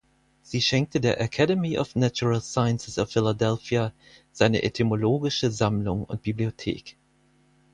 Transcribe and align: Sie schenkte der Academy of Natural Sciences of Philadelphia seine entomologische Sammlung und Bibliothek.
Sie 0.41 0.63
schenkte 0.63 0.99
der 0.99 1.21
Academy 1.21 1.77
of 1.77 1.95
Natural 1.95 2.41
Sciences 2.41 2.97
of 2.97 3.11
Philadelphia 3.11 3.93
seine 4.31 4.63
entomologische 4.63 5.51
Sammlung 5.51 6.05
und 6.05 6.23
Bibliothek. 6.23 6.97